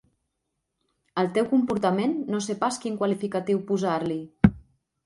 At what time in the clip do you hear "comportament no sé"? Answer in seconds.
1.51-2.57